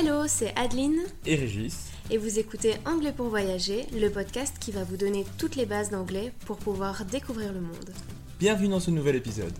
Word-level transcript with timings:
Hello, 0.00 0.28
c'est 0.28 0.52
Adeline 0.56 1.00
et 1.26 1.34
Régis. 1.34 1.88
et 2.08 2.18
vous 2.18 2.38
écoutez 2.38 2.74
Anglais 2.86 3.12
pour 3.16 3.26
voyager, 3.26 3.84
le 3.92 4.08
podcast 4.10 4.54
qui 4.60 4.70
va 4.70 4.84
vous 4.84 4.96
donner 4.96 5.24
toutes 5.38 5.56
les 5.56 5.66
bases 5.66 5.90
d'anglais 5.90 6.32
pour 6.46 6.56
pouvoir 6.58 7.04
découvrir 7.04 7.52
le 7.52 7.60
monde. 7.60 7.90
Bienvenue 8.38 8.68
dans 8.68 8.78
ce 8.78 8.92
nouvel 8.92 9.16
épisode. 9.16 9.52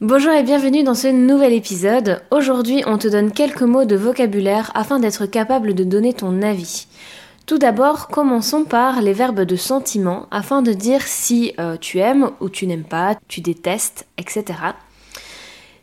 Bonjour 0.00 0.32
et 0.32 0.42
bienvenue 0.42 0.84
dans 0.84 0.94
ce 0.94 1.08
nouvel 1.08 1.52
épisode. 1.52 2.22
Aujourd'hui, 2.30 2.82
on 2.86 2.96
te 2.96 3.08
donne 3.08 3.32
quelques 3.32 3.60
mots 3.60 3.84
de 3.84 3.96
vocabulaire 3.96 4.70
afin 4.74 5.00
d'être 5.00 5.26
capable 5.26 5.74
de 5.74 5.84
donner 5.84 6.14
ton 6.14 6.40
avis. 6.40 6.86
Tout 7.50 7.58
d'abord, 7.58 8.06
commençons 8.06 8.62
par 8.62 9.02
les 9.02 9.12
verbes 9.12 9.40
de 9.40 9.56
sentiment 9.56 10.28
afin 10.30 10.62
de 10.62 10.72
dire 10.72 11.02
si 11.02 11.52
euh, 11.58 11.76
tu 11.76 11.98
aimes 11.98 12.30
ou 12.38 12.48
tu 12.48 12.64
n'aimes 12.68 12.84
pas, 12.84 13.16
tu 13.26 13.40
détestes, 13.40 14.06
etc. 14.18 14.44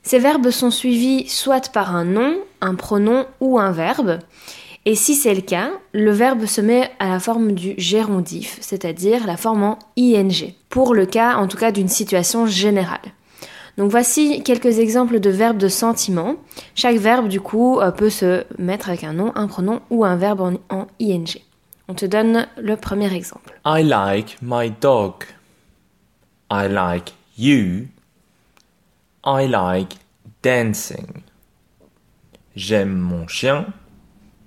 Ces 0.02 0.18
verbes 0.18 0.50
sont 0.50 0.72
suivis 0.72 1.28
soit 1.28 1.69
par 1.74 1.94
un 1.94 2.06
nom, 2.06 2.38
un 2.62 2.75
pronom 2.75 3.25
ou 3.41 3.59
un 3.59 3.74
verbe. 3.74 4.19
Et 4.86 4.96
si 4.96 5.14
c'est 5.14 5.34
le 5.34 5.41
cas, 5.41 5.72
le 5.91 6.12
verbe 6.12 6.46
se 6.46 6.62
met 6.62 6.90
à 7.00 7.09
la 7.09 7.19
forme 7.19 7.52
du 7.52 7.74
gérondif, 7.78 8.59
c'est-à-dire 8.62 9.28
la 9.28 9.36
forme 9.36 9.64
en 9.64 9.80
ing, 9.97 10.53
pour 10.70 10.96
le 10.96 11.06
cas 11.06 11.36
en 11.36 11.50
tout 11.50 11.58
cas 11.58 11.74
d'une 11.74 11.90
situation 11.90 12.46
générale. 12.46 13.12
Donc 13.78 13.91
voici 13.91 14.41
quelques 14.41 14.80
exemples 14.80 15.20
de 15.20 15.30
verbes 15.30 15.58
de 15.58 15.68
sentiment. 15.68 16.38
Chaque 16.75 16.96
verbe 16.96 17.28
du 17.28 17.41
coup 17.41 17.81
euh, 17.81 17.91
peut 17.91 18.09
se 18.09 18.46
mettre 18.58 18.88
avec 18.88 19.03
un 19.03 19.12
nom, 19.12 19.34
un 19.36 19.47
pronom 19.47 19.81
ou 19.90 20.06
un 20.06 20.16
verbe 20.16 20.40
en, 20.40 20.53
en 20.74 20.88
ing. 21.02 21.41
On 21.90 21.94
te 21.94 22.06
donne 22.06 22.48
le 22.58 22.75
premier 22.75 23.14
exemple. 23.14 23.59
I 23.66 23.81
like 23.81 24.38
my 24.42 24.70
dog. 24.70 25.24
I 26.52 26.68
like 26.68 27.14
you. 27.38 27.88
I 29.24 29.48
like 29.48 29.97
dancing. 30.44 31.24
J'aime 32.56 32.97
mon 32.97 33.28
chien. 33.28 33.68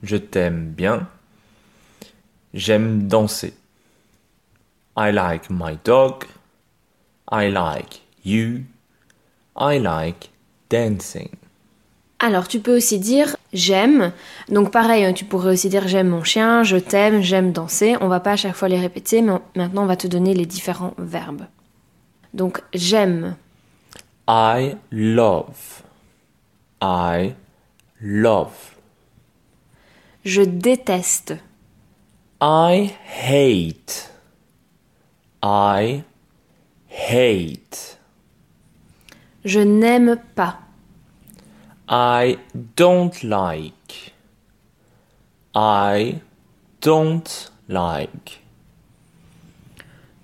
Je 0.03 0.17
t'aime 0.17 0.73
bien. 0.73 1.09
J'aime 2.53 3.09
danser. 3.09 3.55
I 4.97 5.11
like 5.13 5.49
my 5.49 5.79
dog. 5.85 6.25
I 7.31 7.51
like 7.51 8.03
you. 8.25 8.65
I 9.57 9.79
like 9.79 10.31
dancing. 10.69 11.31
Alors 12.19 12.49
tu 12.49 12.61
peux 12.61 12.77
aussi 12.77 12.99
dire 12.99 13.37
j'aime. 13.53 14.13
Donc 14.49 14.71
pareil, 14.71 15.05
hein, 15.05 15.13
tu 15.13 15.25
pourrais 15.25 15.53
aussi 15.53 15.69
dire 15.69 15.89
j'aime 15.89 16.09
mon 16.09 16.25
chien, 16.25 16.63
je 16.63 16.77
t'aime, 16.77 17.23
j'aime 17.23 17.53
danser. 17.53 17.97
On 18.01 18.09
va 18.09 18.21
pas 18.21 18.33
à 18.33 18.37
chaque 18.37 18.55
fois 18.55 18.69
les 18.69 18.79
répéter, 18.79 19.23
mais 19.23 19.39
maintenant 19.57 19.83
on 19.83 19.87
va 19.87 19.97
te 19.97 20.07
donner 20.07 20.35
les 20.35 20.47
différents 20.47 20.95
verbes. 20.99 21.47
Donc 22.35 22.63
j'aime, 22.75 23.37
I 24.29 24.77
love. 24.91 25.83
I 26.83 27.35
love. 28.01 28.77
je 30.25 30.43
déteste, 30.43 31.35
I 32.41 32.91
hate. 33.23 34.11
I 35.43 36.03
hate. 36.89 37.99
je 39.45 39.61
n'aime 39.61 40.17
pas, 40.35 40.61
I 41.91 42.39
don't 42.77 43.23
like. 43.25 44.13
I 45.55 46.21
don't 46.81 47.51
like. 47.69 48.41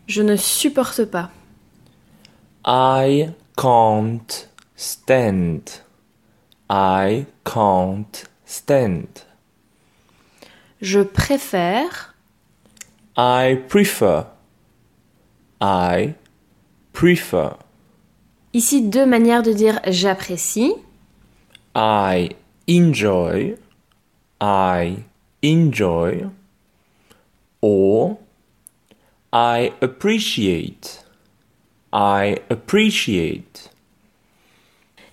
je 0.06 0.22
ne 0.22 0.36
supporte 0.36 1.04
pas, 1.04 1.30
I 2.64 3.30
can't 3.56 4.48
stand. 4.76 5.82
I 6.70 7.26
can't 7.44 8.24
stand. 8.44 9.26
je 10.80 11.00
préfère, 11.00 12.14
I 13.16 13.56
prefer. 13.68 14.26
I 15.60 16.14
prefer. 16.92 17.56
Ici 18.52 18.82
deux 18.82 19.06
manières 19.06 19.42
de 19.42 19.52
dire 19.52 19.80
j'apprécie. 19.86 20.74
I 21.76 22.30
enjoy. 22.66 23.58
I 24.40 25.04
enjoy. 25.42 26.30
Or 27.60 28.18
I 29.30 29.72
appreciate. 29.82 31.04
I 31.92 32.38
appreciate. 32.48 33.70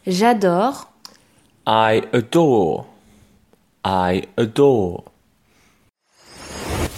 J'adore, 0.08 0.88
I 1.68 2.02
adore. 2.14 2.86
I 3.84 4.24
adore. 4.38 5.04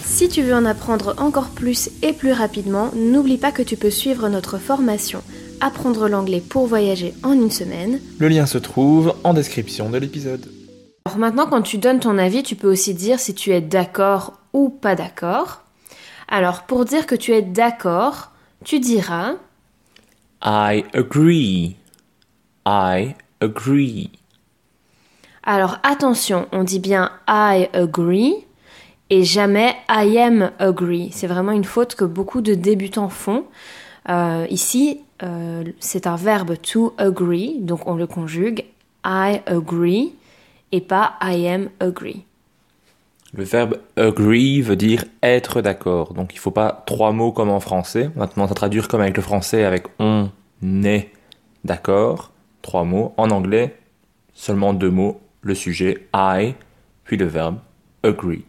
Si 0.04 0.28
tu 0.28 0.42
veux 0.42 0.54
en 0.54 0.64
apprendre 0.64 1.14
encore 1.18 1.50
plus 1.50 1.90
et 2.02 2.12
plus 2.12 2.32
rapidement, 2.32 2.90
n'oublie 2.94 3.36
pas 3.36 3.50
que 3.50 3.62
tu 3.62 3.76
peux 3.76 3.90
suivre 3.90 4.28
notre 4.28 4.58
formation 4.58 5.22
Apprendre 5.60 6.08
l'anglais 6.08 6.42
pour 6.46 6.66
voyager 6.66 7.14
en 7.22 7.32
une 7.32 7.50
semaine. 7.50 8.00
Le 8.18 8.28
lien 8.28 8.46
se 8.46 8.58
trouve 8.58 9.14
en 9.24 9.32
description 9.32 9.88
de 9.88 9.98
l'épisode. 9.98 10.46
Alors 11.06 11.18
maintenant, 11.18 11.46
quand 11.46 11.62
tu 11.62 11.78
donnes 11.78 12.00
ton 12.00 12.18
avis, 12.18 12.42
tu 12.42 12.56
peux 12.56 12.70
aussi 12.70 12.92
dire 12.92 13.18
si 13.18 13.34
tu 13.34 13.52
es 13.52 13.60
d'accord 13.60 14.34
ou 14.52 14.68
pas 14.68 14.94
d'accord. 14.94 15.62
Alors 16.28 16.64
pour 16.64 16.84
dire 16.84 17.06
que 17.06 17.14
tu 17.14 17.32
es 17.32 17.42
d'accord, 17.42 18.32
tu 18.64 18.80
diras 18.80 19.34
I 20.44 20.84
agree. 20.92 21.76
I 22.66 23.14
agree. 23.40 24.10
Alors 25.42 25.78
attention, 25.84 26.48
on 26.52 26.64
dit 26.64 26.80
bien 26.80 27.12
I 27.28 27.68
agree 27.72 28.34
et 29.08 29.24
jamais 29.24 29.74
I 29.88 30.18
am 30.18 30.50
agree. 30.58 31.10
C'est 31.12 31.28
vraiment 31.28 31.52
une 31.52 31.64
faute 31.64 31.94
que 31.94 32.04
beaucoup 32.04 32.40
de 32.40 32.54
débutants 32.54 33.08
font. 33.08 33.44
Euh, 34.08 34.46
ici, 34.50 35.00
euh, 35.22 35.64
c'est 35.80 36.06
un 36.06 36.16
verbe 36.16 36.56
to 36.60 36.94
agree, 36.98 37.58
donc 37.60 37.86
on 37.86 37.94
le 37.94 38.06
conjugue 38.06 38.64
I 39.04 39.40
agree 39.46 40.12
et 40.72 40.80
pas 40.80 41.14
I 41.22 41.46
am 41.48 41.70
agree. 41.80 42.24
Le 43.32 43.44
verbe 43.44 43.78
agree 43.96 44.62
veut 44.62 44.76
dire 44.76 45.04
être 45.22 45.60
d'accord. 45.60 46.14
Donc 46.14 46.34
il 46.34 46.38
faut 46.38 46.50
pas 46.50 46.84
trois 46.86 47.12
mots 47.12 47.32
comme 47.32 47.50
en 47.50 47.60
français. 47.60 48.10
On 48.16 48.22
a 48.22 48.26
tendance 48.26 48.50
à 48.50 48.54
traduire 48.54 48.88
comme 48.88 49.00
avec 49.00 49.16
le 49.16 49.22
français 49.22 49.64
avec 49.64 49.86
on 49.98 50.30
est 50.62 51.10
d'accord. 51.64 52.32
Trois 52.62 52.84
mots. 52.84 53.14
En 53.16 53.30
anglais, 53.30 53.76
seulement 54.32 54.72
deux 54.72 54.90
mots. 54.90 55.20
Le 55.42 55.54
sujet 55.54 56.08
I, 56.14 56.54
puis 57.04 57.16
le 57.16 57.26
verbe 57.26 57.58
agree. 58.02 58.44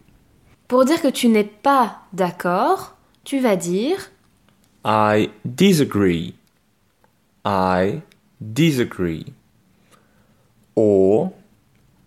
Pour 0.66 0.84
dire 0.84 1.00
que 1.00 1.08
tu 1.08 1.28
n'es 1.28 1.44
pas 1.44 1.98
d'accord, 2.12 2.96
tu 3.24 3.38
vas 3.38 3.56
dire 3.56 4.10
I 4.84 5.30
disagree. 5.44 6.34
I 7.48 8.02
disagree. 8.40 9.32
Or 10.74 11.32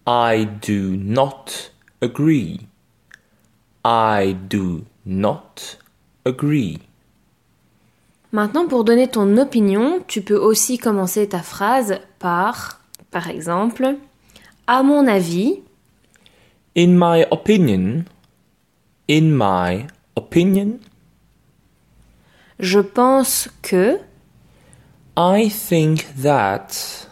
I 0.06 0.44
do 0.44 0.96
not 0.96 1.72
agree. 2.00 2.68
I 3.84 4.34
do 4.34 4.86
not 5.04 5.80
agree. 6.26 6.78
Maintenant, 8.32 8.68
pour 8.68 8.84
donner 8.84 9.08
ton 9.08 9.36
opinion, 9.38 10.04
tu 10.08 10.22
peux 10.22 10.38
aussi 10.38 10.78
commencer 10.78 11.28
ta 11.28 11.42
phrase 11.42 12.00
par, 12.20 12.80
par 13.10 13.28
exemple, 13.28 13.96
à 14.68 14.84
mon 14.84 15.08
avis, 15.08 15.60
In 16.78 16.98
my 16.98 17.26
opinion, 17.32 18.06
in 19.10 19.32
my 19.32 19.88
opinion, 20.16 20.80
je 22.60 22.80
pense 22.80 23.50
que, 23.62 24.00
I 25.24 25.50
think 25.50 26.16
that, 26.24 27.08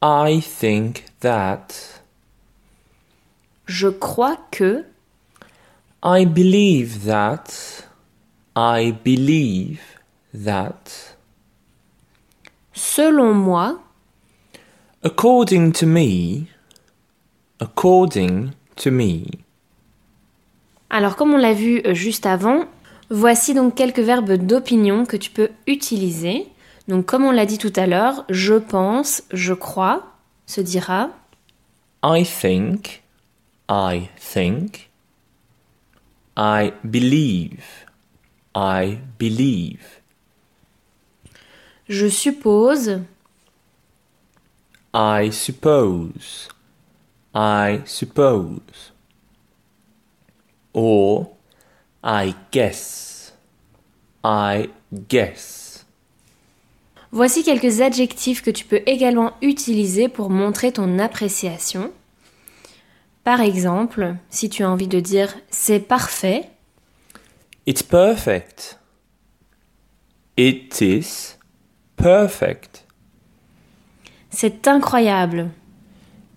I 0.00 0.40
think 0.40 1.04
that, 1.20 2.00
je 3.66 3.88
crois 3.88 4.38
que, 4.50 4.86
I 6.02 6.24
believe 6.24 7.04
that, 7.04 7.84
I 8.56 8.92
believe 9.04 9.82
that, 10.32 11.14
selon 12.72 13.34
moi, 13.34 13.82
according 15.02 15.72
to 15.72 15.84
me, 15.84 16.48
according 17.60 18.52
to 18.76 18.90
me. 18.90 19.26
Alors 20.88 21.16
comme 21.16 21.34
on 21.34 21.36
l'a 21.36 21.52
vu 21.52 21.82
euh, 21.84 21.92
juste 21.92 22.24
avant, 22.24 22.64
voici 23.10 23.52
donc 23.52 23.74
quelques 23.74 24.00
verbes 24.00 24.38
d'opinion 24.38 25.04
que 25.04 25.18
tu 25.18 25.30
peux 25.30 25.50
utiliser. 25.66 26.51
Donc 26.88 27.06
comme 27.06 27.24
on 27.24 27.30
l'a 27.30 27.46
dit 27.46 27.58
tout 27.58 27.72
à 27.76 27.86
l'heure, 27.86 28.24
je 28.28 28.54
pense, 28.54 29.22
je 29.32 29.54
crois, 29.54 30.16
se 30.46 30.60
dira 30.60 31.10
I 32.04 32.24
think, 32.24 33.02
I 33.68 34.08
think, 34.16 34.90
I 36.36 36.72
believe, 36.82 37.86
I 38.56 38.98
believe, 39.18 40.00
je 41.88 42.08
suppose, 42.08 43.00
I 44.92 45.30
suppose, 45.30 46.48
I 47.34 47.82
suppose, 47.86 48.92
or 50.74 51.36
I 52.02 52.34
guess, 52.50 53.32
I 54.24 54.68
guess. 55.08 55.61
Voici 57.12 57.42
quelques 57.44 57.82
adjectifs 57.82 58.42
que 58.42 58.50
tu 58.50 58.64
peux 58.64 58.80
également 58.86 59.32
utiliser 59.42 60.08
pour 60.08 60.30
montrer 60.30 60.72
ton 60.72 60.98
appréciation. 60.98 61.92
Par 63.22 63.40
exemple, 63.40 64.16
si 64.30 64.48
tu 64.48 64.62
as 64.64 64.70
envie 64.70 64.88
de 64.88 64.98
dire 65.00 65.34
c'est 65.50 65.80
parfait, 65.80 66.48
It's 67.66 67.82
perfect. 67.82 68.78
It 70.36 70.80
is 70.80 71.36
perfect. 71.96 72.84
c'est 74.30 74.66
incroyable, 74.66 75.50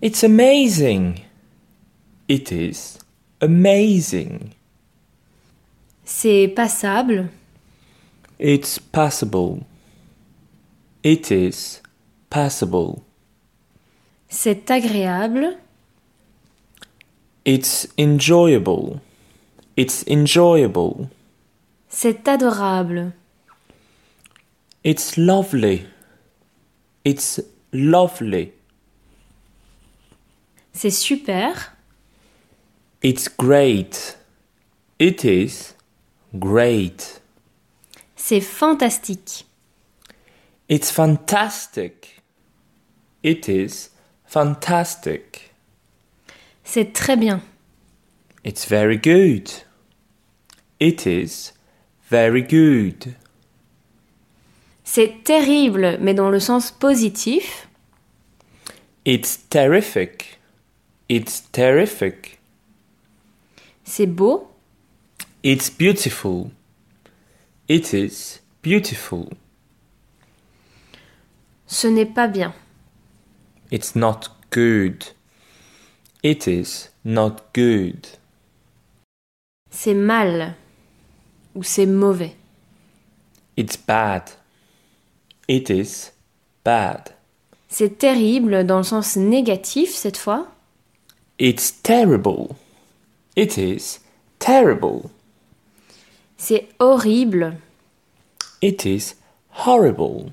It's 0.02 0.22
amazing. 0.22 1.14
It 2.28 2.52
is 2.52 2.98
amazing. 3.40 4.50
c'est 6.04 6.46
passable, 6.54 7.28
It's 8.38 8.78
passable. 8.78 9.62
It 11.08 11.30
is 11.30 11.80
passable. 12.30 13.02
c'est 14.28 14.68
agréable, 14.72 15.56
It's 17.44 17.86
enjoyable. 17.96 19.00
It's 19.76 20.04
enjoyable. 20.10 21.08
c'est 21.88 22.26
adorable, 22.26 23.12
It's 24.82 25.16
lovely. 25.16 25.86
It's 27.04 27.40
lovely. 27.72 28.52
c'est 30.72 30.90
super, 30.90 31.72
It's 33.04 33.28
great. 33.28 34.18
It 34.98 35.22
is 35.22 35.74
great. 36.34 37.20
c'est 38.16 38.40
fantastique, 38.40 39.45
It's 40.68 40.90
fantastic. 40.90 42.22
It 43.22 43.48
is 43.48 43.90
fantastic. 44.26 45.52
c'est 46.64 46.92
très 46.92 47.16
bien, 47.16 47.40
It's 48.44 48.66
very 48.68 48.96
good. 48.98 49.48
It 50.80 51.06
is 51.06 51.52
very 52.10 52.42
good. 52.42 53.14
c'est 54.84 55.22
terrible 55.24 55.98
mais 56.00 56.14
dans 56.14 56.30
le 56.30 56.40
sens 56.40 56.70
positif, 56.72 57.68
It's 59.04 59.38
terrific. 59.50 60.38
It's 61.08 61.42
terrific. 61.52 62.38
c'est 63.84 64.06
beau, 64.06 64.48
It's 65.44 65.70
beautiful. 65.70 66.50
It 67.68 67.92
is 67.92 68.40
beautiful. 68.62 69.28
Ce 71.66 71.86
n'est 71.86 72.06
pas 72.06 72.28
bien, 72.28 72.52
It's 73.72 73.94
not 73.96 74.20
good. 74.52 75.04
It 76.22 76.46
is 76.46 76.88
not 77.04 77.36
good. 77.54 78.06
c'est 79.70 79.94
mal 79.94 80.54
ou 81.54 81.62
c'est 81.62 81.86
mauvais. 81.86 82.34
It's 83.56 83.76
bad. 83.76 84.22
It 85.48 85.68
is 85.70 86.12
bad. 86.64 87.10
C'est 87.68 87.98
terrible 87.98 88.64
dans 88.64 88.78
le 88.78 88.82
sens 88.84 89.16
négatif 89.16 89.94
cette 89.94 90.16
fois. 90.16 90.46
It's 91.38 91.82
terrible. 91.82 92.54
It 93.36 93.56
is 93.58 94.00
terrible. 94.38 95.10
C'est 96.38 96.68
horrible. 96.78 97.56
It 98.62 98.84
is 98.84 99.14
horrible. 99.66 100.32